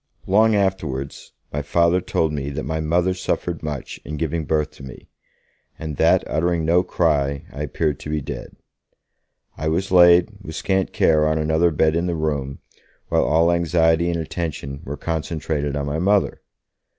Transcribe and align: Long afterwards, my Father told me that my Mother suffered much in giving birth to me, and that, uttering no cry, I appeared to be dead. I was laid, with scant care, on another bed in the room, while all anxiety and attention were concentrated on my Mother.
Long 0.25 0.55
afterwards, 0.55 1.31
my 1.53 1.61
Father 1.61 2.01
told 2.01 2.33
me 2.33 2.49
that 2.49 2.63
my 2.63 2.79
Mother 2.79 3.13
suffered 3.13 3.61
much 3.61 3.99
in 4.03 4.17
giving 4.17 4.45
birth 4.45 4.71
to 4.71 4.83
me, 4.83 5.09
and 5.77 5.97
that, 5.97 6.23
uttering 6.27 6.65
no 6.65 6.81
cry, 6.81 7.45
I 7.53 7.61
appeared 7.61 7.99
to 7.99 8.09
be 8.09 8.19
dead. 8.19 8.55
I 9.59 9.67
was 9.67 9.91
laid, 9.91 10.29
with 10.41 10.55
scant 10.55 10.91
care, 10.91 11.27
on 11.27 11.37
another 11.37 11.69
bed 11.69 11.95
in 11.95 12.07
the 12.07 12.15
room, 12.15 12.61
while 13.09 13.23
all 13.25 13.51
anxiety 13.51 14.09
and 14.09 14.19
attention 14.19 14.81
were 14.85 14.97
concentrated 14.97 15.75
on 15.75 15.85
my 15.85 15.99
Mother. 15.99 16.41